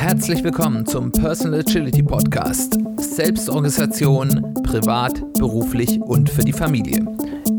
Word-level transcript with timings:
Herzlich 0.00 0.42
willkommen 0.42 0.86
zum 0.86 1.12
Personal 1.12 1.60
Agility 1.60 2.02
Podcast. 2.02 2.78
Selbstorganisation, 2.96 4.54
privat, 4.62 5.20
beruflich 5.34 6.00
und 6.00 6.30
für 6.30 6.40
die 6.40 6.54
Familie. 6.54 7.04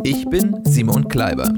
Ich 0.04 0.26
bin 0.26 0.60
Simon 0.66 1.08
Kleiber. 1.08 1.54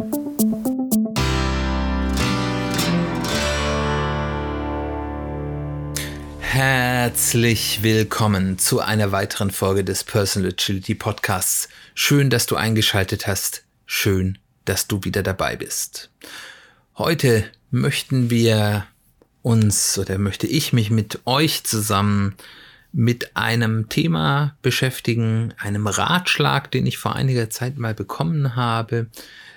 Herzlich 6.42 7.81
willkommen 7.81 8.58
zu 8.60 8.81
einer 8.81 9.13
weiteren 9.13 9.52
Folge 9.52 9.86
des 9.86 10.04
Personal 10.04 10.52
Agility 10.52 10.96
Podcasts. 10.96 11.70
Schön, 11.96 12.29
dass 12.29 12.46
du 12.46 12.58
eingeschaltet 12.58 13.26
hast. 13.26 13.63
Schön, 13.86 14.38
dass 14.65 14.88
du 14.88 15.02
wieder 15.06 15.24
dabei 15.24 15.56
bist. 15.56 16.12
Heute 16.98 17.45
möchten 17.72 18.30
wir 18.30 18.86
uns 19.44 19.99
oder 19.99 20.17
möchte 20.17 20.48
ich 20.48 20.73
mich 20.73 20.89
mit 20.89 21.20
euch 21.25 21.63
zusammen 21.63 22.34
mit 22.91 23.35
einem 23.35 23.89
Thema 23.89 24.55
beschäftigen, 24.61 25.53
einem 25.57 25.88
Ratschlag, 25.88 26.71
den 26.71 26.88
ich 26.88 26.97
vor 26.97 27.15
einiger 27.15 27.49
Zeit 27.49 27.77
mal 27.77 27.93
bekommen 27.93 28.55
habe, 28.55 29.07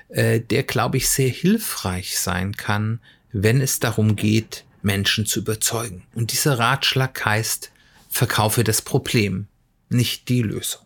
äh, 0.08 0.40
der, 0.40 0.64
glaube 0.64 0.96
ich, 0.96 1.08
sehr 1.08 1.28
hilfreich 1.28 2.18
sein 2.18 2.56
kann, 2.56 3.00
wenn 3.32 3.60
es 3.60 3.78
darum 3.78 4.16
geht, 4.16 4.64
Menschen 4.82 5.26
zu 5.26 5.40
überzeugen. 5.40 6.02
Und 6.14 6.32
dieser 6.32 6.58
Ratschlag 6.58 7.24
heißt, 7.24 7.70
verkaufe 8.08 8.64
das 8.64 8.82
Problem, 8.82 9.46
nicht 9.88 10.28
die 10.28 10.42
Lösung. 10.42 10.82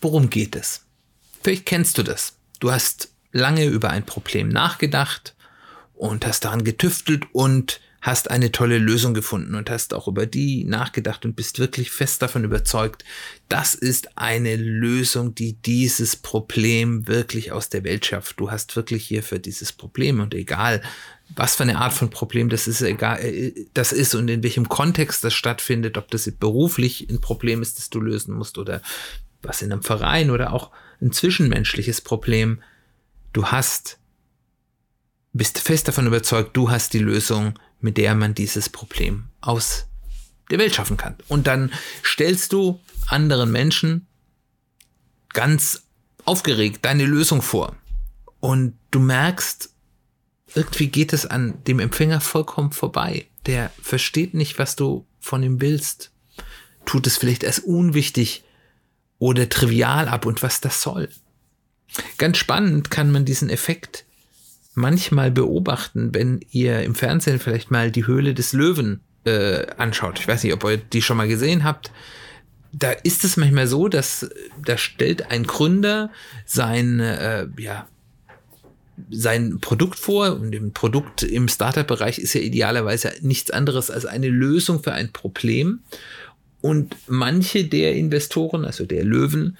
Worum 0.00 0.30
geht 0.30 0.54
es? 0.54 0.84
Vielleicht 1.42 1.66
kennst 1.66 1.98
du 1.98 2.02
das. 2.02 2.36
Du 2.60 2.70
hast 2.70 3.10
lange 3.32 3.64
über 3.66 3.90
ein 3.90 4.06
Problem 4.06 4.48
nachgedacht 4.48 5.34
und 5.98 6.26
hast 6.26 6.44
daran 6.44 6.64
getüftelt 6.64 7.26
und 7.32 7.80
hast 8.00 8.30
eine 8.30 8.52
tolle 8.52 8.78
Lösung 8.78 9.12
gefunden 9.12 9.56
und 9.56 9.70
hast 9.70 9.92
auch 9.92 10.06
über 10.06 10.24
die 10.24 10.64
nachgedacht 10.64 11.24
und 11.24 11.34
bist 11.34 11.58
wirklich 11.58 11.90
fest 11.90 12.22
davon 12.22 12.44
überzeugt, 12.44 13.04
das 13.48 13.74
ist 13.74 14.16
eine 14.16 14.54
Lösung, 14.54 15.34
die 15.34 15.54
dieses 15.54 16.14
Problem 16.14 17.08
wirklich 17.08 17.50
aus 17.50 17.70
der 17.70 17.82
Welt 17.82 18.06
schafft. 18.06 18.38
Du 18.38 18.52
hast 18.52 18.76
wirklich 18.76 19.04
hier 19.04 19.24
für 19.24 19.40
dieses 19.40 19.72
Problem 19.72 20.20
und 20.20 20.32
egal, 20.32 20.80
was 21.34 21.56
für 21.56 21.64
eine 21.64 21.78
Art 21.78 21.92
von 21.92 22.08
Problem 22.08 22.48
das 22.48 22.68
ist, 22.68 22.82
egal, 22.82 23.20
äh, 23.20 23.66
das 23.74 23.92
ist 23.92 24.14
und 24.14 24.28
in 24.28 24.44
welchem 24.44 24.68
Kontext 24.68 25.24
das 25.24 25.34
stattfindet, 25.34 25.98
ob 25.98 26.10
das 26.10 26.30
beruflich 26.30 27.08
ein 27.10 27.20
Problem 27.20 27.62
ist, 27.62 27.78
das 27.78 27.90
du 27.90 28.00
lösen 28.00 28.32
musst 28.34 28.58
oder 28.58 28.80
was 29.42 29.60
in 29.60 29.72
einem 29.72 29.82
Verein 29.82 30.30
oder 30.30 30.52
auch 30.52 30.70
ein 31.00 31.12
zwischenmenschliches 31.12 32.00
Problem. 32.00 32.62
Du 33.32 33.46
hast, 33.46 33.98
bist 35.32 35.58
fest 35.58 35.88
davon 35.88 36.06
überzeugt, 36.06 36.56
du 36.56 36.70
hast 36.70 36.92
die 36.92 36.98
Lösung, 36.98 37.58
mit 37.80 37.96
der 37.96 38.14
man 38.14 38.34
dieses 38.34 38.68
Problem 38.68 39.28
aus 39.40 39.86
der 40.50 40.58
Welt 40.58 40.74
schaffen 40.74 40.96
kann. 40.96 41.16
Und 41.28 41.46
dann 41.46 41.72
stellst 42.04 42.52
du 42.52 42.80
anderen 43.06 43.52
Menschen 43.52 44.06
ganz 45.30 45.82
aufgeregt 46.24 46.84
deine 46.84 47.04
Lösung 47.04 47.42
vor. 47.42 47.76
Und 48.40 48.78
du 48.90 49.00
merkst, 49.00 49.70
irgendwie 50.54 50.88
geht 50.88 51.12
es 51.12 51.26
an 51.26 51.62
dem 51.64 51.78
Empfänger 51.78 52.20
vollkommen 52.20 52.72
vorbei. 52.72 53.26
Der 53.46 53.70
versteht 53.82 54.34
nicht, 54.34 54.58
was 54.58 54.76
du 54.76 55.06
von 55.20 55.42
ihm 55.42 55.60
willst. 55.60 56.12
Tut 56.86 57.06
es 57.06 57.16
vielleicht 57.16 57.44
als 57.44 57.58
unwichtig 57.58 58.44
oder 59.18 59.48
trivial 59.48 60.08
ab 60.08 60.26
und 60.26 60.42
was 60.42 60.60
das 60.60 60.80
soll. 60.80 61.08
Ganz 62.18 62.38
spannend 62.38 62.90
kann 62.90 63.10
man 63.10 63.24
diesen 63.24 63.50
Effekt 63.50 64.04
manchmal 64.78 65.30
beobachten, 65.30 66.14
wenn 66.14 66.40
ihr 66.50 66.82
im 66.82 66.94
Fernsehen 66.94 67.38
vielleicht 67.38 67.70
mal 67.70 67.90
die 67.90 68.06
Höhle 68.06 68.34
des 68.34 68.52
Löwen 68.52 69.00
äh, 69.24 69.66
anschaut. 69.76 70.18
Ich 70.18 70.28
weiß 70.28 70.44
nicht, 70.44 70.54
ob 70.54 70.64
ihr 70.64 70.78
die 70.78 71.02
schon 71.02 71.16
mal 71.16 71.28
gesehen 71.28 71.64
habt. 71.64 71.90
Da 72.72 72.90
ist 72.90 73.24
es 73.24 73.36
manchmal 73.36 73.66
so, 73.66 73.88
dass 73.88 74.28
da 74.64 74.78
stellt 74.78 75.30
ein 75.30 75.44
Gründer 75.44 76.10
sein, 76.46 77.00
äh, 77.00 77.46
ja, 77.58 77.86
sein 79.10 79.58
Produkt 79.60 79.98
vor 79.98 80.34
und 80.34 80.54
im 80.54 80.72
Produkt 80.72 81.22
im 81.22 81.48
Startup-Bereich 81.48 82.18
ist 82.18 82.34
ja 82.34 82.40
idealerweise 82.40 83.12
nichts 83.22 83.50
anderes 83.50 83.90
als 83.90 84.06
eine 84.06 84.28
Lösung 84.28 84.82
für 84.82 84.92
ein 84.92 85.12
Problem. 85.12 85.80
Und 86.60 86.96
manche 87.06 87.64
der 87.64 87.94
Investoren, 87.94 88.64
also 88.64 88.84
der 88.84 89.04
Löwen, 89.04 89.56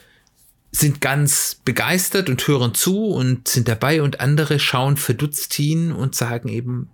sind 0.70 1.00
ganz 1.00 1.60
begeistert 1.64 2.28
und 2.28 2.46
hören 2.46 2.74
zu 2.74 3.06
und 3.06 3.48
sind 3.48 3.68
dabei 3.68 4.02
und 4.02 4.20
andere 4.20 4.58
schauen 4.58 4.96
verdutzt 4.96 5.54
hin 5.54 5.92
und 5.92 6.14
sagen 6.14 6.48
eben, 6.48 6.90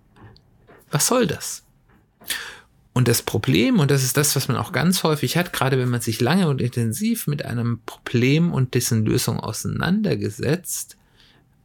was 0.91 1.07
soll 1.09 1.27
das? 1.27 1.65
Und 2.93 3.09
das 3.09 3.23
Problem, 3.23 3.81
und 3.81 3.91
das 3.91 4.05
ist 4.05 4.17
das, 4.17 4.37
was 4.37 4.47
man 4.47 4.57
auch 4.57 4.71
ganz 4.71 5.03
häufig 5.03 5.37
hat, 5.37 5.53
gerade 5.53 5.79
wenn 5.79 5.89
man 5.89 6.01
sich 6.01 6.21
lange 6.21 6.49
und 6.49 6.61
intensiv 6.62 7.27
mit 7.27 7.45
einem 7.45 7.81
Problem 7.85 8.53
und 8.53 8.75
dessen 8.75 9.05
Lösung 9.05 9.41
auseinandergesetzt 9.41 10.97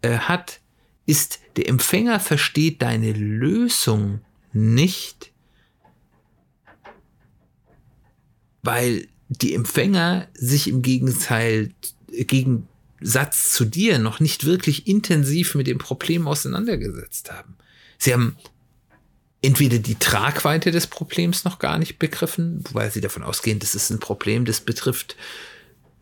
äh, 0.01 0.17
hat, 0.17 0.59
ist, 1.05 1.39
der 1.55 1.69
Empfänger 1.69 2.19
versteht 2.19 2.81
deine 2.81 3.13
Lösung 3.13 4.21
nicht, 4.53 5.31
weil 8.63 9.07
die 9.29 9.53
Empfänger 9.53 10.27
sich 10.33 10.67
im 10.67 10.81
Gegenteil 10.81 11.71
Gegensatz 12.11 13.51
zu 13.51 13.65
dir 13.65 13.99
noch 13.99 14.19
nicht 14.19 14.45
wirklich 14.45 14.87
intensiv 14.87 15.55
mit 15.55 15.67
dem 15.67 15.77
Problem 15.77 16.27
auseinandergesetzt 16.27 17.31
haben. 17.31 17.55
Sie 17.97 18.13
haben 18.13 18.35
entweder 19.41 19.79
die 19.79 19.95
Tragweite 19.95 20.71
des 20.71 20.87
Problems 20.87 21.43
noch 21.43 21.59
gar 21.59 21.77
nicht 21.77 21.99
begriffen, 21.99 22.63
weil 22.73 22.91
sie 22.91 23.01
davon 23.01 23.23
ausgehen, 23.23 23.59
das 23.59 23.75
ist 23.75 23.89
ein 23.89 23.99
Problem, 23.99 24.45
das 24.45 24.61
betrifft 24.61 25.15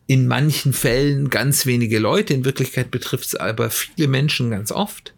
in 0.08 0.28
manchen 0.28 0.74
Fällen 0.74 1.30
ganz 1.30 1.66
wenige 1.66 2.00
Leute, 2.00 2.34
in 2.34 2.46
Wirklichkeit 2.46 2.92
betrifft 2.92 3.28
es 3.28 3.36
aber 3.36 3.70
viele 3.70 4.08
Menschen 4.08 4.50
ganz 4.50 4.72
oft, 4.72 5.14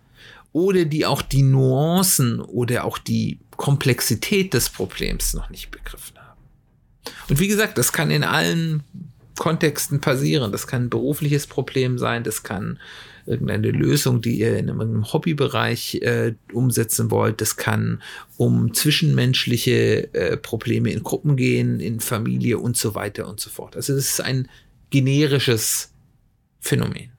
oder 0.52 0.86
die 0.86 1.06
auch 1.06 1.22
die 1.22 1.44
Nuancen 1.44 2.42
oder 2.42 2.84
auch 2.86 2.98
die 2.98 3.40
Komplexität 3.52 4.54
des 4.54 4.70
Problems 4.70 5.34
noch 5.34 5.50
nicht 5.52 5.70
begriffen 5.70 6.18
haben. 6.18 6.42
Und 7.30 7.40
wie 7.40 7.48
gesagt, 7.48 7.78
das 7.78 7.94
kann 7.94 8.10
in 8.10 8.24
allen 8.24 8.84
Kontexten 9.40 10.02
passieren. 10.02 10.52
Das 10.52 10.68
kann 10.68 10.84
ein 10.84 10.90
berufliches 10.90 11.48
Problem 11.48 11.98
sein, 11.98 12.24
das 12.24 12.44
kann 12.44 12.80
irgendeine 13.26 13.72
Lösung, 13.72 14.22
die 14.22 14.40
ihr 14.40 14.58
in 14.58 14.70
einem 14.70 15.12
Hobbybereich 15.12 15.96
äh, 16.02 16.36
umsetzen 16.52 17.10
wollt. 17.10 17.42
Das 17.42 17.56
kann 17.56 18.02
um 18.38 18.74
zwischenmenschliche 18.74 20.14
äh, 20.14 20.38
Probleme 20.38 20.92
in 20.92 21.04
Gruppen 21.04 21.36
gehen, 21.36 21.80
in 21.80 22.00
Familie 22.00 22.60
und 22.60 22.78
so 22.78 22.96
weiter 22.96 23.28
und 23.28 23.40
so 23.40 23.50
fort. 23.50 23.76
Also 23.76 23.94
es 23.94 24.12
ist 24.12 24.22
ein 24.22 24.48
generisches 24.90 25.92
Phänomen. 26.60 27.12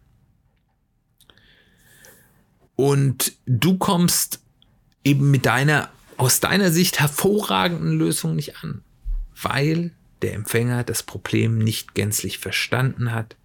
Und 2.77 3.33
du 3.47 3.79
kommst 3.79 4.41
eben 5.05 5.31
mit 5.31 5.47
deiner 5.47 5.91
aus 6.17 6.41
deiner 6.41 6.71
Sicht 6.71 7.01
hervorragenden 7.01 7.99
Lösung 7.99 8.37
nicht 8.37 8.63
an, 8.63 8.83
weil 9.41 9.93
der 10.23 10.35
Empfänger 10.35 10.85
das 10.85 11.03
Problem 11.03 11.59
nicht 11.59 11.95
gänzlich 11.95 12.39
verstanden 12.39 13.13
hat, 13.13 13.37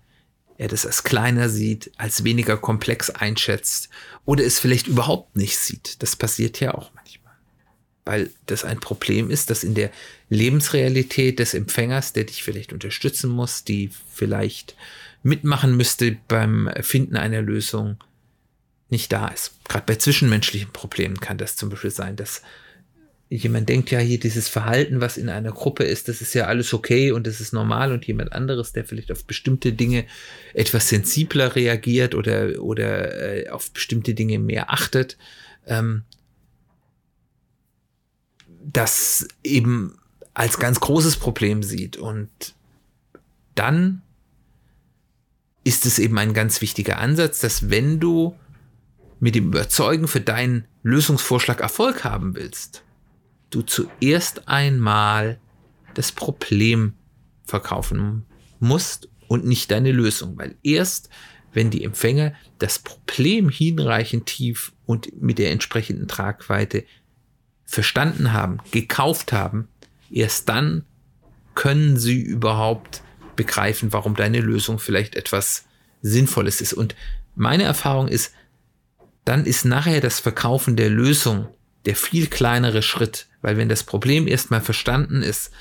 er 0.58 0.68
das 0.68 0.86
als 0.86 1.03
kleiner 1.03 1.50
sieht, 1.50 1.91
als 1.97 2.24
weniger 2.24 2.58
komplex 2.58 3.09
einschätzt 3.09 3.90
oder 4.24 4.44
es 4.44 4.59
vielleicht 4.59 4.88
überhaupt 4.88 5.36
nicht 5.36 5.58
sieht. 5.58 6.02
Das 6.02 6.16
passiert 6.16 6.59
ja 6.59 6.74
auch 6.74 6.91
manchmal. 6.96 7.34
Weil 8.06 8.30
das 8.46 8.63
ein 8.63 8.80
Problem 8.80 9.30
ist, 9.30 9.50
das 9.50 9.63
in 9.63 9.74
der 9.74 9.91
Lebensrealität 10.30 11.40
des 11.40 11.53
Empfängers, 11.53 12.13
der 12.13 12.25
dich 12.25 12.44
vielleicht 12.44 12.72
unterstützen 12.72 13.30
muss, 13.30 13.63
die 13.63 13.90
vielleicht 14.13 14.75
mitmachen 15.24 15.75
müsste 15.75 16.18
beim 16.28 16.69
Finden 16.81 17.18
einer 17.18 17.42
Lösung, 17.42 17.97
nicht 18.90 19.12
da 19.12 19.28
ist. 19.28 19.52
Gerade 19.68 19.86
bei 19.88 19.96
zwischenmenschlichen 19.96 20.72
Problemen 20.72 21.19
kann 21.19 21.38
das 21.38 21.56
zum 21.56 21.69
Beispiel 21.69 21.92
sein, 21.92 22.16
dass 22.16 22.44
jemand 23.30 23.69
denkt 23.69 23.92
ja 23.92 24.00
hier 24.00 24.19
dieses 24.19 24.48
Verhalten, 24.48 25.01
was 25.01 25.18
in 25.18 25.30
einer 25.30 25.51
Gruppe 25.51 25.83
ist, 25.83 26.07
das 26.07 26.22
ist 26.22 26.33
ja 26.36 26.45
alles 26.45 26.74
okay 26.74 27.12
und 27.12 27.25
das 27.25 27.42
ist 27.42 27.54
normal 27.54 27.92
und 27.92 28.06
jemand 28.06 28.33
anderes, 28.33 28.72
der 28.72 28.86
vielleicht 28.86 29.12
auf 29.12 29.25
bestimmte 29.25 29.74
Dinge 29.74 30.06
etwas 30.54 30.89
sensibler 30.89 31.56
reagiert 31.56 32.13
oder, 32.13 32.62
oder 32.62 33.45
äh, 33.45 33.50
auf 33.50 33.72
bestimmte 33.72 34.13
Dinge 34.13 34.38
mehr 34.38 34.72
achtet, 34.72 35.18
ähm, 35.66 36.04
das 38.63 39.27
eben 39.44 39.98
als 40.33 40.60
ganz 40.60 40.80
großes 40.80 41.18
Problem 41.18 41.63
sieht. 41.63 41.98
Und 41.98 42.30
dann 43.56 44.01
ist 45.63 45.86
es 45.86 45.98
eben 45.98 46.18
ein 46.19 46.33
ganz 46.33 46.62
wichtiger 46.62 47.00
Ansatz, 47.00 47.39
dass 47.39 47.69
wenn 47.69 48.00
du 48.00 48.38
mit 49.19 49.33
dem 49.33 49.48
Überzeugen 49.48 50.07
für 50.07 50.22
deinen 50.22 50.66
Lösungsvorschlag 50.83 51.62
Erfolg 51.62 52.04
haben 52.04 52.36
willst, 52.36 52.85
du 53.56 53.62
zuerst 53.62 54.50
einmal 54.50 55.40
das 55.94 56.12
Problem 56.12 56.94
verkaufen 57.46 58.25
musst 58.60 59.07
und 59.28 59.46
nicht 59.46 59.72
deine 59.72 59.94
Lösung, 59.94 60.38
weil 60.38 60.56
erst 60.62 61.10
wenn 61.54 61.69
die 61.69 61.86
Empfänger 61.86 62.34
das 62.60 62.80
Problem 62.80 63.48
hinreichend 63.48 64.25
tief 64.25 64.74
und 64.86 65.22
mit 65.22 65.40
der 65.40 65.52
entsprechenden 65.52 66.10
Tragweite 66.10 66.84
verstanden 67.63 68.34
haben, 68.34 68.57
gekauft 68.72 69.31
haben, 69.31 69.69
erst 70.12 70.50
dann 70.50 70.84
können 71.56 71.98
sie 71.98 72.19
überhaupt 72.19 73.01
begreifen, 73.38 73.94
warum 73.94 74.16
deine 74.16 74.42
Lösung 74.42 74.80
vielleicht 74.80 75.16
etwas 75.16 75.66
Sinnvolles 76.01 76.60
ist. 76.60 76.74
Und 76.74 76.94
meine 77.36 77.63
Erfahrung 77.63 78.10
ist, 78.10 78.34
dann 79.24 79.46
ist 79.46 79.63
nachher 79.63 80.01
das 80.01 80.19
Verkaufen 80.19 80.75
der 80.75 80.90
Lösung 80.90 81.48
der 81.86 81.96
viel 81.96 82.28
kleinere 82.28 82.81
Schritt, 82.81 83.28
weil 83.45 83.57
wenn 83.57 83.69
das 83.69 83.83
Problem 83.83 84.27
erstmal 84.27 84.59
verstanden 84.59 85.21
ist 85.21 85.51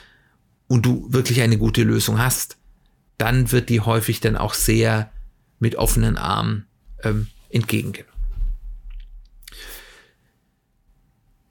und 0.69 0.87
du 0.87 1.07
wirklich 1.13 1.43
eine 1.43 1.59
gute 1.59 1.83
Lösung 1.83 2.19
hast, 2.19 2.57
dann 3.19 3.53
wird 3.53 3.69
die 3.69 3.83
häufig 3.83 4.21
dann 4.21 4.39
auch 4.39 4.55
sehr 4.55 5.13
mit 5.59 5.77
offenen 5.77 6.17
Armen 6.17 6.65
ähm, 7.03 7.27
entgegengenommen. 7.51 8.11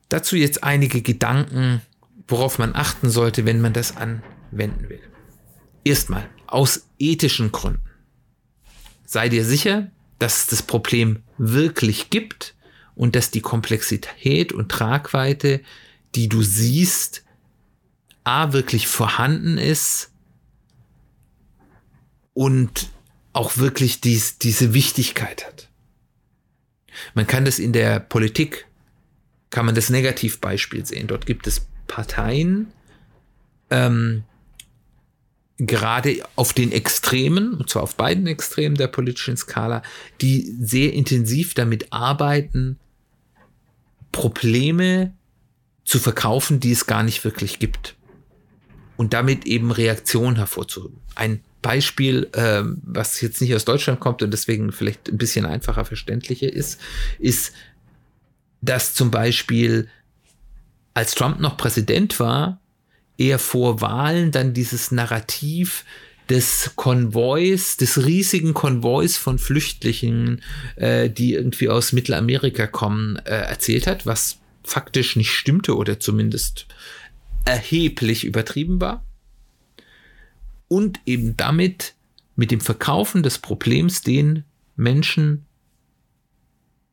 Dazu 0.09 0.35
jetzt 0.35 0.63
einige 0.63 1.03
Gedanken, 1.03 1.83
worauf 2.27 2.57
man 2.57 2.73
achten 2.73 3.11
sollte, 3.11 3.45
wenn 3.45 3.61
man 3.61 3.73
das 3.73 3.95
anwenden 3.95 4.89
will. 4.89 5.01
Erstmal, 5.83 6.27
aus 6.47 6.87
ethischen 6.97 7.51
Gründen. 7.51 7.91
Sei 9.05 9.29
dir 9.29 9.45
sicher, 9.45 9.91
dass 10.17 10.39
es 10.39 10.47
das 10.47 10.63
Problem 10.63 11.21
wirklich 11.37 12.09
gibt 12.09 12.55
und 12.95 13.15
dass 13.15 13.29
die 13.29 13.41
Komplexität 13.41 14.51
und 14.51 14.69
Tragweite, 14.69 15.61
die 16.15 16.29
du 16.29 16.41
siehst, 16.41 17.23
a 18.23 18.53
wirklich 18.53 18.87
vorhanden 18.87 19.57
ist 19.57 20.11
und 22.33 22.89
auch 23.33 23.57
wirklich 23.57 24.01
dies, 24.01 24.37
diese 24.37 24.73
Wichtigkeit 24.73 25.45
hat. 25.45 25.69
Man 27.13 27.27
kann 27.27 27.45
das 27.45 27.59
in 27.59 27.73
der 27.73 27.99
Politik, 27.99 28.67
kann 29.49 29.65
man 29.65 29.75
das 29.75 29.89
Negativbeispiel 29.89 30.85
sehen. 30.85 31.07
Dort 31.07 31.25
gibt 31.25 31.47
es 31.47 31.67
Parteien, 31.87 32.71
ähm, 33.69 34.23
gerade 35.57 36.23
auf 36.35 36.53
den 36.53 36.71
Extremen, 36.71 37.53
und 37.53 37.69
zwar 37.69 37.83
auf 37.83 37.95
beiden 37.95 38.27
Extremen 38.27 38.75
der 38.75 38.87
politischen 38.87 39.37
Skala, 39.37 39.83
die 40.21 40.55
sehr 40.59 40.93
intensiv 40.93 41.53
damit 41.53 41.91
arbeiten, 41.91 42.79
Probleme 44.11 45.13
zu 45.83 45.99
verkaufen, 45.99 46.59
die 46.59 46.71
es 46.71 46.85
gar 46.85 47.03
nicht 47.03 47.23
wirklich 47.23 47.59
gibt. 47.59 47.95
Und 48.95 49.13
damit 49.13 49.45
eben 49.45 49.71
Reaktionen 49.71 50.35
hervorzuheben. 50.35 50.99
Ein 51.15 51.41
Beispiel, 51.61 52.29
äh, 52.33 52.63
was 52.83 53.21
jetzt 53.21 53.41
nicht 53.41 53.55
aus 53.55 53.65
Deutschland 53.65 53.99
kommt 53.99 54.21
und 54.21 54.31
deswegen 54.31 54.71
vielleicht 54.71 55.09
ein 55.09 55.17
bisschen 55.17 55.45
einfacher 55.45 55.85
verständlicher 55.85 56.51
ist, 56.51 56.79
ist, 57.19 57.53
dass 58.61 58.93
zum 58.93 59.11
Beispiel, 59.11 59.89
als 60.93 61.15
Trump 61.15 61.39
noch 61.39 61.57
Präsident 61.57 62.19
war, 62.19 62.61
er 63.17 63.39
vor 63.39 63.81
Wahlen 63.81 64.31
dann 64.31 64.53
dieses 64.53 64.91
Narrativ 64.91 65.85
des 66.29 66.71
Konvois, 66.75 67.77
des 67.79 68.05
riesigen 68.05 68.53
Konvois 68.53 69.09
von 69.09 69.39
Flüchtlingen, 69.39 70.41
äh, 70.75 71.09
die 71.09 71.33
irgendwie 71.33 71.69
aus 71.69 71.93
Mittelamerika 71.93 72.67
kommen, 72.67 73.17
äh, 73.17 73.35
erzählt 73.35 73.87
hat, 73.87 74.05
was 74.05 74.39
faktisch 74.63 75.15
nicht 75.15 75.31
stimmte 75.31 75.75
oder 75.75 75.99
zumindest 75.99 76.67
erheblich 77.45 78.23
übertrieben 78.23 78.79
war 78.79 79.03
und 80.67 80.99
eben 81.05 81.37
damit 81.37 81.93
mit 82.35 82.51
dem 82.51 82.61
Verkaufen 82.61 83.21
des 83.21 83.37
Problems 83.37 84.01
den 84.01 84.43
Menschen, 84.75 85.45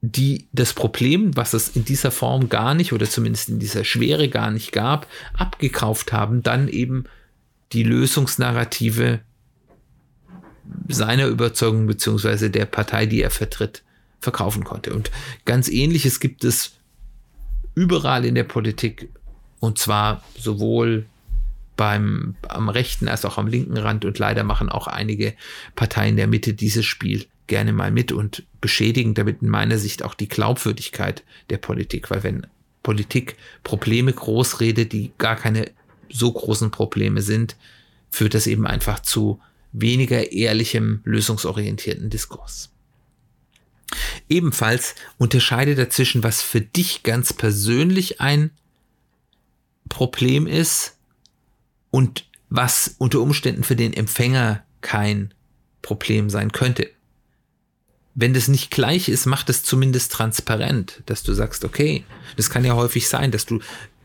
die 0.03 0.49
das 0.53 0.73
Problem, 0.75 1.37
was 1.37 1.55
es 1.55 1.69
in 1.69 1.85
dieser 1.85 2.11
Form 2.11 2.49
gar 2.49 2.75
nicht 2.75 2.93
oder 2.93 3.09
zumindest 3.09 3.49
in 3.49 3.59
dieser 3.59 3.85
Schwere 3.85 4.29
gar 4.29 4.51
nicht 4.51 4.73
gab, 4.73 5.07
abgekauft 5.35 6.13
haben, 6.13 6.43
dann 6.43 6.69
eben 6.69 7.05
die 7.73 7.83
Lösungsnarrative 7.83 9.21
seiner 10.89 11.27
Überzeugung 11.27 11.87
beziehungsweise 11.87 12.51
der 12.51 12.67
Partei, 12.67 13.07
die 13.07 13.23
er 13.23 13.31
vertritt, 13.31 13.83
verkaufen 14.21 14.65
konnte. 14.65 14.93
Und 14.93 15.11
ganz 15.45 15.69
ähnliches 15.69 16.21
gibt 16.21 16.45
es 16.45 16.73
überall 17.75 18.25
in 18.25 18.35
der 18.35 18.45
Politik 18.45 19.09
und 19.61 19.79
zwar 19.79 20.23
sowohl 20.39 21.07
beim, 21.77 22.35
am 22.49 22.69
rechten 22.69 23.09
als 23.09 23.25
auch 23.25 23.39
am 23.39 23.47
linken 23.47 23.77
Rand 23.77 24.05
und 24.05 24.19
leider 24.19 24.45
machen 24.45 24.69
auch 24.69 24.87
einige 24.87 25.35
Parteien 25.77 26.17
der 26.17 26.27
Mitte 26.27 26.53
dieses 26.53 26.85
Spiel 26.85 27.27
gerne 27.47 27.73
mal 27.73 27.91
mit 27.91 28.13
und 28.13 28.45
beschädigen 28.61 29.15
damit 29.15 29.43
in 29.43 29.49
meiner 29.49 29.79
Sicht 29.79 30.05
auch 30.05 30.15
die 30.15 30.29
Glaubwürdigkeit 30.29 31.25
der 31.49 31.59
Politik, 31.59 32.11
weil 32.11 32.23
wenn 32.23 32.47
Politik 32.83 33.37
Probleme 33.65 34.13
groß 34.13 34.61
redet, 34.61 34.93
die 34.93 35.13
gar 35.19 35.37
keine 35.37 35.71
so 36.09 36.31
großen 36.33 36.71
Probleme 36.71 37.23
sind, 37.23 37.57
führt 38.11 38.35
das 38.35 38.47
eben 38.47 38.67
einfach 38.67 39.01
zu 39.01 39.41
weniger 39.73 40.33
ehrlichem, 40.33 41.01
lösungsorientierten 41.05 42.11
Diskurs. 42.11 42.71
Ebenfalls 44.29 44.95
unterscheide 45.19 45.75
dazwischen, 45.75 46.23
was 46.23 46.43
für 46.43 46.61
dich 46.61 47.03
ganz 47.03 47.33
persönlich 47.33 48.21
ein 48.21 48.51
Problem 49.89 50.47
ist 50.47 50.97
und 51.91 52.27
was 52.49 52.95
unter 52.99 53.21
Umständen 53.21 53.65
für 53.65 53.77
den 53.77 53.93
Empfänger 53.93 54.65
kein 54.81 55.35
Problem 55.83 56.31
sein 56.31 56.53
könnte. 56.53 56.91
Wenn 58.15 58.35
das 58.35 58.49
nicht 58.49 58.71
gleich 58.71 59.09
ist, 59.09 59.27
macht 59.27 59.49
es 59.51 59.63
zumindest 59.63 60.13
transparent, 60.13 61.03
dass 61.07 61.23
du 61.23 61.33
sagst, 61.33 61.65
okay, 61.65 62.05
das 62.37 62.51
kann 62.51 62.65
ja 62.65 62.75
häufig 62.75 63.09
sein, 63.09 63.31
dass 63.31 63.47
du 63.47 63.61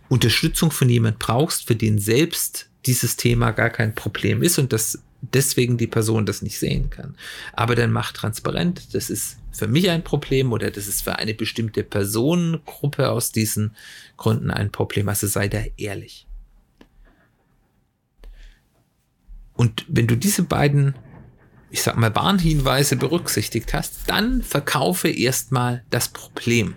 Unterstützung 0.10 0.72
von 0.72 0.90
jemand 0.90 1.20
brauchst, 1.20 1.68
für 1.68 1.76
den 1.76 1.98
selbst 2.00 2.70
dieses 2.86 3.18
Thema 3.18 3.52
gar 3.52 3.72
kein 3.72 3.96
Problem 3.96 4.44
ist 4.44 4.60
und 4.60 4.72
dass 4.74 5.00
deswegen 5.22 5.78
die 5.78 5.88
Person 5.88 6.26
das 6.28 6.44
nicht 6.44 6.60
sehen 6.60 6.92
kann. 6.92 7.16
Aber 7.54 7.76
dann 7.76 7.92
macht 7.92 8.16
transparent, 8.16 8.94
das 8.94 9.10
ist 9.10 9.38
für 9.56 9.68
mich 9.68 9.90
ein 9.90 10.04
Problem 10.04 10.52
oder 10.52 10.72
das 10.72 10.88
ist 10.88 11.02
für 11.02 11.18
eine 11.18 11.34
bestimmte 11.34 11.84
Personengruppe 11.84 13.10
aus 13.10 13.32
diesen 13.32 13.76
Gründen 14.18 14.52
ein 14.52 14.72
Problem. 14.72 15.10
Also 15.10 15.28
sei 15.28 15.48
da 15.48 15.60
ehrlich. 15.78 16.28
Und 19.54 19.86
wenn 19.88 20.08
du 20.08 20.16
diese 20.18 20.44
beiden, 20.44 20.96
ich 21.72 21.82
sag 21.82 21.98
mal, 21.98 22.14
Warnhinweise 22.14 22.98
berücksichtigt 22.98 23.74
hast, 23.74 24.08
dann 24.08 24.42
verkaufe 24.42 25.10
erstmal 25.10 25.84
das 25.90 26.10
Problem. 26.10 26.76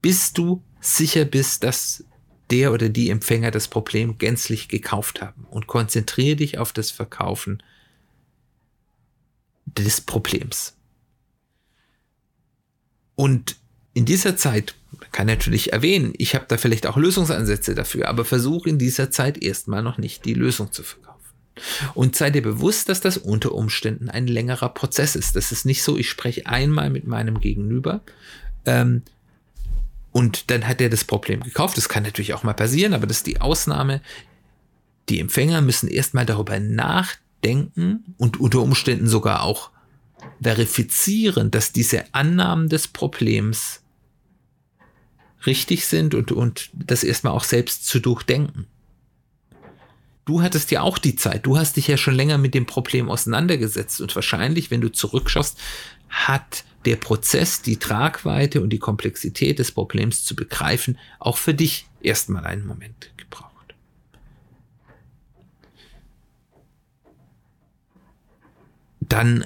Bis 0.00 0.32
du 0.32 0.62
sicher 0.80 1.24
bist, 1.24 1.64
dass 1.64 2.04
der 2.50 2.72
oder 2.72 2.88
die 2.88 3.10
Empfänger 3.10 3.50
das 3.50 3.68
Problem 3.68 4.18
gänzlich 4.18 4.68
gekauft 4.68 5.22
haben 5.22 5.46
und 5.50 5.66
konzentriere 5.66 6.36
dich 6.36 6.58
auf 6.58 6.72
das 6.72 6.90
Verkaufen 6.90 7.62
des 9.66 10.00
Problems. 10.00 10.76
Und 13.14 13.56
in 13.94 14.04
dieser 14.04 14.36
Zeit, 14.36 14.74
kann 15.10 15.26
natürlich 15.26 15.72
erwähnen, 15.72 16.12
ich 16.16 16.34
habe 16.34 16.46
da 16.48 16.56
vielleicht 16.56 16.86
auch 16.86 16.96
Lösungsansätze 16.96 17.74
dafür, 17.74 18.08
aber 18.08 18.24
versuche 18.24 18.68
in 18.68 18.78
dieser 18.78 19.10
Zeit 19.10 19.42
erstmal 19.42 19.82
noch 19.82 19.98
nicht 19.98 20.24
die 20.24 20.34
Lösung 20.34 20.72
zu 20.72 20.82
verkaufen. 20.82 21.12
Und 21.94 22.16
sei 22.16 22.30
dir 22.30 22.42
bewusst, 22.42 22.88
dass 22.88 23.00
das 23.00 23.18
unter 23.18 23.52
Umständen 23.52 24.08
ein 24.08 24.26
längerer 24.26 24.70
Prozess 24.70 25.16
ist. 25.16 25.36
Das 25.36 25.52
ist 25.52 25.66
nicht 25.66 25.82
so, 25.82 25.98
ich 25.98 26.08
spreche 26.08 26.46
einmal 26.46 26.88
mit 26.88 27.06
meinem 27.06 27.40
Gegenüber 27.40 28.00
ähm, 28.64 29.02
und 30.12 30.50
dann 30.50 30.66
hat 30.66 30.80
er 30.80 30.88
das 30.88 31.04
Problem 31.04 31.42
gekauft. 31.42 31.76
Das 31.76 31.88
kann 31.88 32.02
natürlich 32.02 32.34
auch 32.34 32.42
mal 32.42 32.54
passieren, 32.54 32.94
aber 32.94 33.06
das 33.06 33.18
ist 33.18 33.26
die 33.26 33.40
Ausnahme. 33.40 34.00
Die 35.08 35.20
Empfänger 35.20 35.60
müssen 35.60 35.88
erstmal 35.88 36.24
darüber 36.24 36.58
nachdenken 36.58 38.14
und 38.16 38.40
unter 38.40 38.60
Umständen 38.60 39.08
sogar 39.08 39.42
auch 39.42 39.70
verifizieren, 40.42 41.50
dass 41.50 41.72
diese 41.72 42.12
Annahmen 42.12 42.68
des 42.68 42.88
Problems 42.88 43.80
richtig 45.46 45.86
sind 45.86 46.14
und, 46.14 46.32
und 46.32 46.70
das 46.72 47.04
erstmal 47.04 47.32
auch 47.32 47.44
selbst 47.44 47.86
zu 47.86 48.00
durchdenken 48.00 48.66
du 50.24 50.42
hattest 50.42 50.70
ja 50.70 50.82
auch 50.82 50.98
die 50.98 51.16
Zeit. 51.16 51.46
Du 51.46 51.58
hast 51.58 51.76
dich 51.76 51.88
ja 51.88 51.96
schon 51.96 52.14
länger 52.14 52.38
mit 52.38 52.54
dem 52.54 52.66
Problem 52.66 53.10
auseinandergesetzt 53.10 54.00
und 54.00 54.14
wahrscheinlich, 54.14 54.70
wenn 54.70 54.80
du 54.80 54.90
zurückschaust, 54.90 55.58
hat 56.08 56.64
der 56.84 56.96
Prozess, 56.96 57.62
die 57.62 57.78
Tragweite 57.78 58.60
und 58.60 58.70
die 58.70 58.78
Komplexität 58.78 59.58
des 59.58 59.72
Problems 59.72 60.24
zu 60.24 60.34
begreifen, 60.34 60.98
auch 61.18 61.36
für 61.36 61.54
dich 61.54 61.86
erstmal 62.00 62.44
einen 62.44 62.66
Moment 62.66 63.10
gebraucht. 63.16 63.74
Dann 69.00 69.44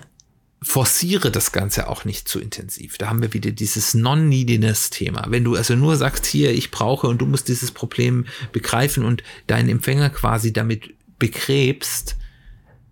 forciere 0.67 1.31
das 1.31 1.53
Ganze 1.53 1.89
auch 1.89 2.05
nicht 2.05 2.29
zu 2.29 2.41
intensiv. 2.41 2.99
Da 2.99 3.09
haben 3.09 3.23
wir 3.23 3.33
wieder 3.33 3.53
dieses 3.53 3.95
Non-Neediness-Thema. 3.95 5.27
Wenn 5.29 5.45
du 5.45 5.55
also 5.55 5.77
nur 5.77 5.97
sagst, 5.97 6.27
hier, 6.27 6.53
ich 6.53 6.73
brauche 6.73 7.07
und 7.07 7.19
du 7.19 7.27
musst 7.27 7.47
dieses 7.47 7.71
Problem 7.71 8.27
begreifen 8.51 9.05
und 9.05 9.23
deinen 9.47 9.69
Empfänger 9.69 10.11
quasi 10.11 10.53
damit 10.53 10.93
begräbst, 11.21 12.17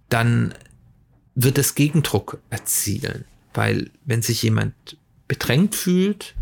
dann 0.09 0.55
wird 1.35 1.59
es 1.59 1.75
Gegendruck 1.75 2.39
erzielen. 2.49 3.25
Weil 3.55 3.91
wenn 4.05 4.23
sich 4.23 4.45
jemand 4.45 4.97
bedrängt 5.27 5.75
fühlt 5.75 6.37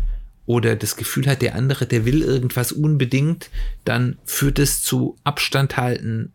oder 0.45 0.75
das 0.75 0.97
Gefühl 0.97 1.25
hat, 1.25 1.41
der 1.41 1.55
andere, 1.55 1.87
der 1.87 2.05
will 2.05 2.21
irgendwas 2.21 2.71
unbedingt, 2.71 3.49
dann 3.85 4.19
führt 4.23 4.59
es 4.59 4.83
zu 4.83 5.17
Abstand 5.23 5.77
halten, 5.77 6.31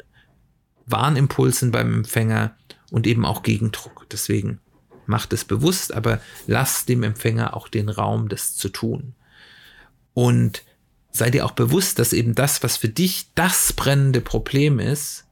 Warnimpulsen 0.87 1.71
beim 1.71 1.95
Empfänger 1.95 2.57
und 2.90 3.07
eben 3.07 3.25
auch 3.25 3.45
Gegendruck. 3.45 4.09
Deswegen 4.11 4.59
macht 5.08 5.32
es 5.32 5.44
bewusst, 5.44 5.94
aber 5.94 6.20
lass 6.46 6.84
dem 6.84 7.02
Empfänger 7.02 7.56
auch 7.56 7.68
den 7.68 7.88
Raum, 7.88 8.28
das 8.28 8.54
zu 8.54 8.68
tun. 8.68 9.14
Und 10.14 10.64
sei 11.10 11.30
dir 11.30 11.44
auch 11.44 11.52
bewusst, 11.52 11.98
dass 11.98 12.12
eben 12.12 12.34
das, 12.34 12.62
was 12.62 12.76
für 12.76 12.88
dich 12.88 13.28
das 13.34 13.72
brennende 13.72 14.20
Problem 14.20 14.78
ist, 14.78 15.24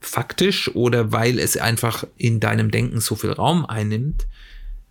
faktisch 0.00 0.74
oder 0.74 1.12
weil 1.12 1.38
es 1.38 1.56
einfach 1.56 2.06
in 2.16 2.40
deinem 2.40 2.70
Denken 2.70 3.00
so 3.00 3.16
viel 3.16 3.32
Raum 3.32 3.66
einnimmt, 3.66 4.26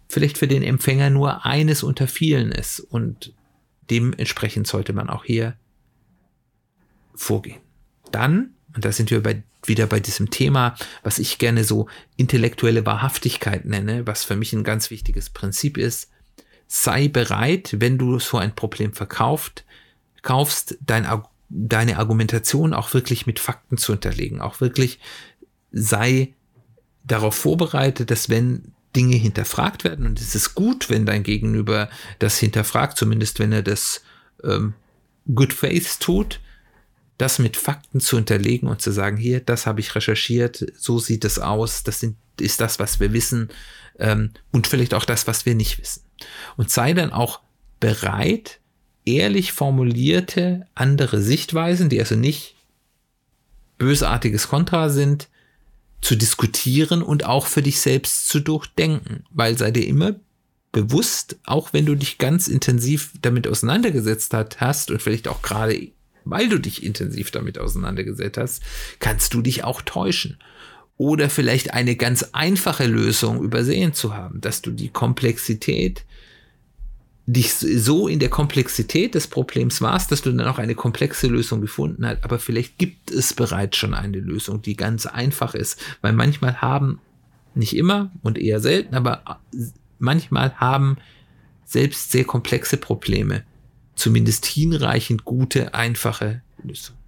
vielleicht 0.09 0.37
für 0.37 0.47
den 0.47 0.63
Empfänger 0.63 1.09
nur 1.09 1.45
eines 1.45 1.83
unter 1.83 2.07
vielen 2.07 2.51
ist 2.51 2.79
und 2.79 3.33
dementsprechend 3.89 4.67
sollte 4.67 4.93
man 4.93 5.09
auch 5.09 5.23
hier 5.23 5.55
vorgehen. 7.15 7.61
Dann, 8.11 8.53
und 8.77 8.85
da 8.85 8.91
sind 8.91 9.09
wir 9.09 9.23
bei, 9.23 9.41
wieder 9.65 9.87
bei 9.87 9.99
diesem 9.99 10.29
Thema, 10.29 10.75
was 11.01 11.17
ich 11.17 11.39
gerne 11.39 11.63
so 11.63 11.87
intellektuelle 12.15 12.85
Wahrhaftigkeit 12.85 13.65
nenne, 13.65 14.05
was 14.05 14.23
für 14.23 14.35
mich 14.35 14.53
ein 14.53 14.63
ganz 14.63 14.91
wichtiges 14.91 15.31
Prinzip 15.31 15.79
ist, 15.79 16.11
sei 16.67 17.07
bereit, 17.07 17.77
wenn 17.79 17.97
du 17.97 18.19
so 18.19 18.37
ein 18.37 18.53
Problem 18.53 18.93
verkauft, 18.93 19.65
kaufst, 20.21 20.77
dein, 20.85 21.07
deine 21.49 21.97
Argumentation 21.97 22.75
auch 22.75 22.93
wirklich 22.93 23.25
mit 23.25 23.39
Fakten 23.39 23.79
zu 23.79 23.93
unterlegen, 23.93 24.41
auch 24.41 24.61
wirklich 24.61 24.99
sei 25.71 26.35
darauf 27.03 27.33
vorbereitet, 27.33 28.11
dass 28.11 28.29
wenn 28.29 28.73
Dinge 28.95 29.15
hinterfragt 29.15 29.85
werden. 29.85 30.05
Und 30.05 30.21
es 30.21 30.35
ist 30.35 30.53
gut, 30.53 30.91
wenn 30.91 31.07
dein 31.07 31.23
Gegenüber 31.23 31.89
das 32.19 32.37
hinterfragt, 32.37 32.95
zumindest 32.95 33.39
wenn 33.39 33.51
er 33.51 33.63
das 33.63 34.03
ähm, 34.43 34.75
good 35.33 35.51
faith 35.51 35.99
tut, 35.99 36.41
das 37.17 37.39
mit 37.39 37.57
Fakten 37.57 37.99
zu 37.99 38.17
unterlegen 38.17 38.67
und 38.67 38.81
zu 38.81 38.91
sagen, 38.91 39.17
hier, 39.17 39.39
das 39.39 39.65
habe 39.65 39.79
ich 39.79 39.95
recherchiert, 39.95 40.65
so 40.77 40.99
sieht 40.99 41.25
es 41.25 41.39
aus, 41.39 41.83
das 41.83 41.99
sind, 41.99 42.15
ist 42.39 42.61
das, 42.61 42.79
was 42.79 42.99
wir 42.99 43.13
wissen 43.13 43.49
ähm, 43.99 44.31
und 44.51 44.67
vielleicht 44.67 44.93
auch 44.93 45.05
das, 45.05 45.27
was 45.27 45.45
wir 45.45 45.55
nicht 45.55 45.79
wissen. 45.79 46.03
Und 46.57 46.69
sei 46.69 46.93
dann 46.93 47.11
auch 47.11 47.41
bereit, 47.79 48.59
ehrlich 49.05 49.51
formulierte 49.51 50.67
andere 50.75 51.21
Sichtweisen, 51.21 51.89
die 51.89 51.99
also 51.99 52.15
nicht 52.15 52.55
bösartiges 53.77 54.47
Kontra 54.47 54.89
sind, 54.89 55.29
zu 56.01 56.15
diskutieren 56.15 57.01
und 57.01 57.25
auch 57.25 57.47
für 57.47 57.63
dich 57.63 57.79
selbst 57.79 58.27
zu 58.27 58.39
durchdenken, 58.39 59.23
weil 59.31 59.57
sei 59.57 59.71
dir 59.71 59.87
immer 59.87 60.15
bewusst, 60.71 61.37
auch 61.43 61.73
wenn 61.73 61.85
du 61.87 61.95
dich 61.95 62.19
ganz 62.19 62.47
intensiv 62.47 63.13
damit 63.21 63.47
auseinandergesetzt 63.47 64.33
hast 64.59 64.91
und 64.91 65.01
vielleicht 65.01 65.27
auch 65.27 65.41
gerade 65.41 65.89
weil 66.29 66.49
du 66.49 66.59
dich 66.59 66.83
intensiv 66.83 67.31
damit 67.31 67.59
auseinandergesetzt 67.59 68.37
hast, 68.37 68.63
kannst 68.99 69.33
du 69.33 69.41
dich 69.41 69.63
auch 69.63 69.81
täuschen. 69.81 70.37
Oder 70.97 71.29
vielleicht 71.29 71.73
eine 71.73 71.95
ganz 71.95 72.29
einfache 72.33 72.87
Lösung 72.87 73.43
übersehen 73.43 73.93
zu 73.93 74.15
haben, 74.15 74.41
dass 74.41 74.63
du 74.63 74.71
die 74.71 74.89
Komplexität 74.89 76.03
dich 77.27 77.53
so 77.53 78.07
in 78.07 78.19
der 78.19 78.29
Komplexität 78.29 79.13
des 79.13 79.27
Problems 79.27 79.81
warst, 79.81 80.11
dass 80.11 80.21
du 80.21 80.31
dann 80.31 80.47
auch 80.47 80.59
eine 80.59 80.75
komplexe 80.75 81.27
Lösung 81.27 81.59
gefunden 81.59 82.05
hast. 82.07 82.23
Aber 82.23 82.39
vielleicht 82.39 82.77
gibt 82.77 83.11
es 83.11 83.33
bereits 83.33 83.77
schon 83.77 83.93
eine 83.93 84.19
Lösung, 84.19 84.61
die 84.61 84.77
ganz 84.77 85.05
einfach 85.05 85.53
ist. 85.53 85.79
Weil 86.01 86.13
manchmal 86.13 86.61
haben, 86.61 86.99
nicht 87.53 87.75
immer 87.75 88.11
und 88.23 88.37
eher 88.37 88.61
selten, 88.61 88.95
aber 88.95 89.41
manchmal 89.99 90.55
haben 90.55 90.97
selbst 91.65 92.11
sehr 92.11 92.23
komplexe 92.23 92.77
Probleme 92.77 93.43
zumindest 93.97 94.45
hinreichend 94.45 95.25
gute, 95.25 95.73
einfache 95.73 96.41
Lösungen. 96.63 96.99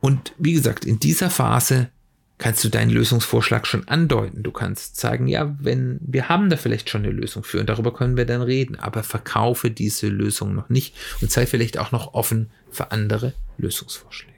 Und 0.00 0.32
wie 0.36 0.54
gesagt, 0.54 0.84
in 0.84 0.98
dieser 0.98 1.30
Phase 1.30 1.90
kannst 2.38 2.64
du 2.64 2.68
deinen 2.68 2.90
Lösungsvorschlag 2.90 3.68
schon 3.68 3.86
andeuten. 3.86 4.42
Du 4.42 4.50
kannst 4.50 4.96
sagen, 4.96 5.28
ja, 5.28 5.56
wenn 5.60 6.00
wir 6.02 6.28
haben 6.28 6.50
da 6.50 6.56
vielleicht 6.56 6.90
schon 6.90 7.04
eine 7.04 7.12
Lösung 7.12 7.44
für 7.44 7.60
und 7.60 7.68
darüber 7.68 7.94
können 7.94 8.16
wir 8.16 8.26
dann 8.26 8.42
reden, 8.42 8.74
aber 8.74 9.04
verkaufe 9.04 9.70
diese 9.70 10.08
Lösung 10.08 10.52
noch 10.52 10.68
nicht 10.68 10.96
und 11.20 11.30
sei 11.30 11.46
vielleicht 11.46 11.78
auch 11.78 11.92
noch 11.92 12.14
offen 12.14 12.50
für 12.68 12.90
andere 12.90 13.32
Lösungsvorschläge. 13.58 14.32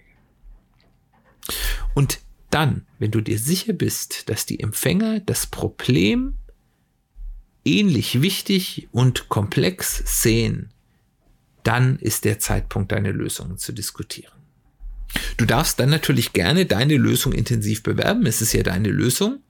Und 1.95 2.19
dann, 2.51 2.85
wenn 2.99 3.11
du 3.11 3.23
dir 3.23 3.39
sicher 3.39 3.73
bist, 3.73 4.29
dass 4.29 4.45
die 4.45 4.61
Empfänger 4.61 5.21
das 5.21 5.47
Problem 5.47 6.35
ähnlich 7.65 8.23
wichtig 8.23 8.89
und 8.93 9.29
komplex 9.29 10.03
sehen, 10.23 10.71
dann 11.63 11.99
ist 11.99 12.25
der 12.25 12.39
Zeitpunkt, 12.39 12.93
deine 12.93 13.13
Lösungen 13.13 13.59
zu 13.59 13.73
diskutieren. 13.73 14.33
Du 15.37 15.47
darfst 15.47 15.81
dann 15.81 15.91
natürlich 15.91 16.33
gerne 16.33 16.67
deine 16.67 16.97
Lösung 16.97 17.33
intensiv 17.33 17.83
bewerben. 17.83 18.27
Es 18.27 18.43
ist 18.43 18.53
ja 18.53 18.63
deine 18.63 18.91
Lösung. 18.91 19.41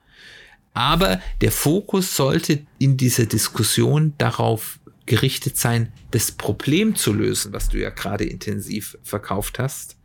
Aber 0.73 1.21
der 1.41 1.53
Fokus 1.53 2.17
sollte 2.17 2.67
in 2.79 2.97
dieser 2.97 3.27
Diskussion 3.27 4.15
darauf 4.19 4.81
gerichtet 5.07 5.57
sein, 5.57 5.93
das 6.11 6.33
Problem 6.33 6.97
zu 6.97 7.13
lösen, 7.13 7.53
was 7.53 7.69
du 7.69 7.79
ja 7.79 7.91
gerade 7.91 8.25
intensiv 8.25 8.99
verkauft 9.03 9.59
hast. 9.59 9.97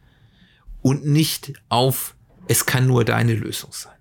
Und 0.81 1.05
nicht 1.05 1.53
auf, 1.69 2.15
es 2.47 2.65
kann 2.65 2.87
nur 2.87 3.03
deine 3.03 3.33
Lösung 3.33 3.71
sein. 3.73 3.98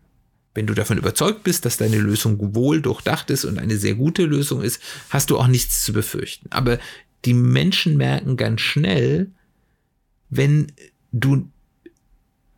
Wenn 0.59 0.67
du 0.67 0.75
davon 0.75 0.99
überzeugt 0.99 1.45
bist, 1.45 1.65
dass 1.67 1.77
deine 1.77 1.99
Lösung 1.99 2.53
wohl 2.57 2.83
durchdacht 2.83 3.31
ist 3.31 3.45
und 3.45 3.61
eine 3.61 3.77
sehr 3.77 3.95
gute 3.95 4.25
Lösung 4.25 4.61
ist, 4.61 4.83
hast 5.09 5.31
du 5.31 5.38
auch 5.38 5.47
nichts 5.47 5.85
zu 5.85 5.93
befürchten. 5.93 6.49
Aber 6.50 6.81
die 7.25 7.33
Menschen 7.33 7.97
merken 7.97 8.37
ganz 8.37 8.61
schnell, 8.61 9.31
wenn 10.31 10.73
du, 11.12 11.49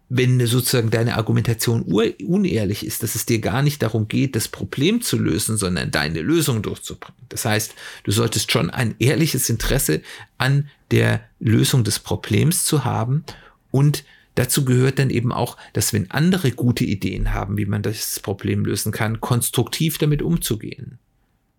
wenn 0.08 0.46
sozusagen 0.46 0.88
deine 0.88 1.18
Argumentation 1.18 1.82
unehrlich 1.82 2.86
ist, 2.86 3.02
dass 3.02 3.16
es 3.16 3.26
dir 3.26 3.38
gar 3.38 3.60
nicht 3.60 3.82
darum 3.82 4.08
geht, 4.08 4.34
das 4.34 4.48
Problem 4.48 5.02
zu 5.02 5.18
lösen, 5.18 5.58
sondern 5.58 5.90
deine 5.90 6.22
Lösung 6.22 6.62
durchzubringen. 6.62 7.26
Das 7.28 7.44
heißt, 7.44 7.74
du 8.04 8.12
solltest 8.12 8.50
schon 8.50 8.70
ein 8.70 8.94
ehrliches 8.98 9.50
Interesse 9.50 10.00
an 10.38 10.70
der 10.90 11.20
Lösung 11.38 11.84
des 11.84 11.98
Problems 11.98 12.64
zu 12.64 12.86
haben 12.86 13.26
und 13.70 14.04
Dazu 14.40 14.64
gehört 14.64 14.98
dann 14.98 15.10
eben 15.10 15.32
auch, 15.32 15.58
dass 15.74 15.92
wenn 15.92 16.10
andere 16.10 16.50
gute 16.50 16.82
Ideen 16.82 17.34
haben, 17.34 17.58
wie 17.58 17.66
man 17.66 17.82
das 17.82 18.20
Problem 18.20 18.64
lösen 18.64 18.90
kann, 18.90 19.20
konstruktiv 19.20 19.98
damit 19.98 20.22
umzugehen. 20.22 20.98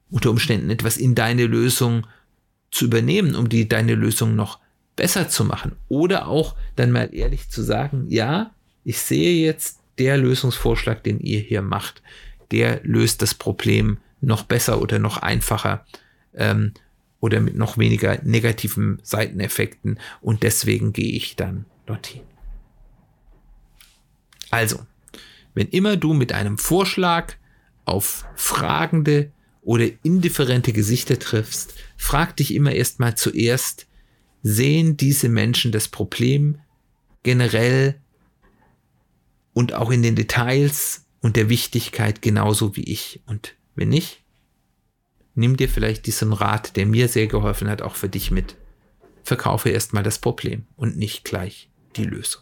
Unter 0.10 0.32
Umständen 0.32 0.72
etwas 0.72 0.98
in 0.98 1.14
deine 1.14 1.46
Lösung 1.46 2.08
zu 2.72 2.86
übernehmen, 2.86 3.36
um 3.36 3.50
die 3.50 3.70
deine 3.70 3.94
Lösung 3.94 4.36
noch 4.36 4.58
besser 4.96 5.30
zu 5.30 5.46
machen. 5.46 5.74
Oder 5.90 6.28
auch 6.28 6.56
dann 6.76 6.92
mal 6.92 7.14
ehrlich 7.14 7.50
zu 7.50 7.62
sagen, 7.62 8.08
ja, 8.10 8.50
ich 8.84 8.98
sehe 8.98 9.46
jetzt 9.46 9.78
der 10.00 10.18
Lösungsvorschlag, 10.18 11.04
den 11.04 11.20
ihr 11.20 11.40
hier 11.40 11.62
macht, 11.62 12.02
der 12.50 12.82
löst 12.82 13.22
das 13.22 13.36
Problem 13.36 14.00
noch 14.22 14.42
besser 14.42 14.82
oder 14.82 14.98
noch 14.98 15.18
einfacher 15.18 15.86
ähm, 16.34 16.74
oder 17.20 17.42
mit 17.42 17.56
noch 17.56 17.78
weniger 17.78 18.18
negativen 18.24 18.98
Seiteneffekten 19.04 20.00
und 20.20 20.42
deswegen 20.42 20.94
gehe 20.94 21.12
ich 21.12 21.36
dann 21.36 21.66
dorthin. 21.86 22.31
Also, 24.52 24.86
wenn 25.54 25.68
immer 25.68 25.98
du 25.98 26.14
mit 26.14 26.34
einem 26.34 26.58
Vorschlag 26.58 27.34
auf 27.86 28.26
fragende 28.36 29.32
oder 29.62 29.88
indifferente 30.04 30.74
Gesichter 30.74 31.20
triffst, 31.20 31.74
frag 31.98 32.36
dich 32.38 32.54
immer 32.54 32.72
erstmal 32.74 33.16
zuerst, 33.16 33.88
sehen 34.44 34.98
diese 34.98 35.30
Menschen 35.30 35.72
das 35.72 35.88
Problem 35.88 36.60
generell 37.24 38.00
und 39.54 39.74
auch 39.74 39.92
in 39.92 40.02
den 40.02 40.16
Details 40.16 41.06
und 41.22 41.36
der 41.36 41.50
Wichtigkeit 41.50 42.22
genauso 42.22 42.76
wie 42.76 42.84
ich. 42.84 43.22
Und 43.28 43.56
wenn 43.76 43.90
nicht, 43.90 44.24
nimm 45.36 45.58
dir 45.58 45.70
vielleicht 45.70 46.08
diesen 46.08 46.34
Rat, 46.34 46.76
der 46.76 46.86
mir 46.86 47.08
sehr 47.08 47.28
geholfen 47.28 47.70
hat, 47.70 47.82
auch 47.82 47.96
für 47.96 48.10
dich 48.10 48.32
mit. 48.32 48.56
Verkaufe 49.24 49.70
erstmal 49.70 50.04
das 50.04 50.18
Problem 50.18 50.66
und 50.76 50.98
nicht 50.98 51.24
gleich 51.24 51.70
die 51.96 52.06
Lösung. 52.06 52.42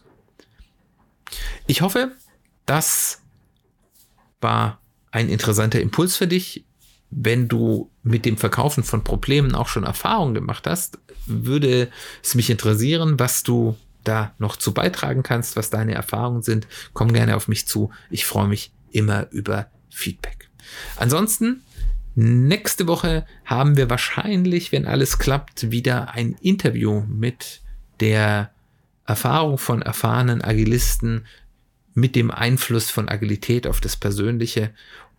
Ich 1.66 1.82
hoffe, 1.82 2.12
das 2.66 3.22
war 4.40 4.80
ein 5.10 5.28
interessanter 5.28 5.80
Impuls 5.80 6.16
für 6.16 6.26
dich. 6.26 6.64
Wenn 7.10 7.48
du 7.48 7.90
mit 8.02 8.24
dem 8.24 8.36
Verkaufen 8.36 8.84
von 8.84 9.02
Problemen 9.02 9.54
auch 9.54 9.66
schon 9.66 9.84
Erfahrungen 9.84 10.34
gemacht 10.34 10.66
hast, 10.66 10.98
würde 11.26 11.90
es 12.22 12.34
mich 12.34 12.50
interessieren, 12.50 13.18
was 13.18 13.42
du 13.42 13.76
da 14.04 14.32
noch 14.38 14.56
zu 14.56 14.72
beitragen 14.72 15.22
kannst, 15.22 15.56
was 15.56 15.70
deine 15.70 15.94
Erfahrungen 15.94 16.42
sind. 16.42 16.66
Komm 16.92 17.12
gerne 17.12 17.36
auf 17.36 17.48
mich 17.48 17.66
zu. 17.66 17.90
Ich 18.10 18.26
freue 18.26 18.48
mich 18.48 18.72
immer 18.92 19.28
über 19.30 19.66
Feedback. 19.90 20.48
Ansonsten, 20.96 21.62
nächste 22.14 22.86
Woche 22.86 23.26
haben 23.44 23.76
wir 23.76 23.90
wahrscheinlich, 23.90 24.72
wenn 24.72 24.86
alles 24.86 25.18
klappt, 25.18 25.70
wieder 25.70 26.12
ein 26.12 26.36
Interview 26.40 27.02
mit 27.08 27.60
der 28.00 28.52
Erfahrung 29.10 29.58
von 29.58 29.82
erfahrenen 29.82 30.40
Agilisten 30.40 31.26
mit 31.94 32.14
dem 32.14 32.30
Einfluss 32.30 32.90
von 32.90 33.08
Agilität 33.08 33.66
auf 33.66 33.80
das 33.80 33.96
Persönliche 33.96 34.70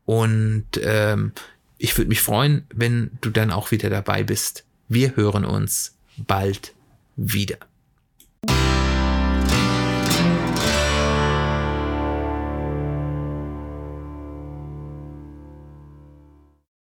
Und 0.06 0.66
ähm, 0.82 1.34
ich 1.78 1.98
würde 1.98 2.08
mich 2.08 2.22
freuen, 2.22 2.66
wenn 2.74 3.12
du 3.20 3.30
dann 3.32 3.52
auch 3.52 3.72
wieder 3.72 3.90
dabei 3.90 4.24
bist. 4.24 4.64
Wir 4.88 5.18
hören 5.18 5.44
uns 5.44 5.98
bald 6.16 6.74
wieder. 7.18 7.58